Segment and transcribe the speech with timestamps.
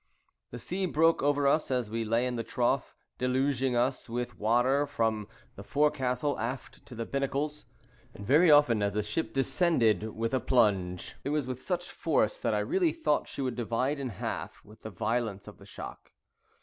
[0.49, 4.87] The sea broke over us as we lay in the trough, deluging us with water
[4.87, 7.67] from the forecastle, aft, to the binnacles;
[8.15, 12.39] and very often as the ship descended with a plunge, it was with such force
[12.39, 16.11] that I really thought she would divide in half with the violence of the shock.